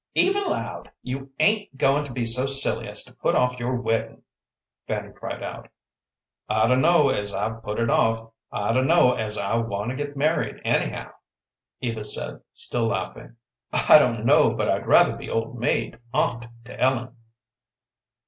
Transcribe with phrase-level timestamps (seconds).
[0.15, 4.23] "Eva Loud, you ain't goin' to be so silly as to put off your weddin',"
[4.87, 5.67] Fanny cried out.
[6.49, 10.59] "I dunno as I've put it off; I dunno as I want to get married,
[10.65, 11.11] anyhow,"
[11.81, 13.35] Eva said, still laughing.
[13.71, 17.15] "I dunno, but I'd rather be old maid aunt to Ellen."